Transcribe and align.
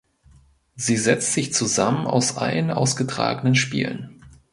Sie 0.75 0.97
setzt 0.97 1.31
sich 1.33 1.53
zusammen 1.53 2.07
aus 2.07 2.35
allen 2.35 2.71
ausgetragenen 2.71 3.53
Spielen. 3.53 4.23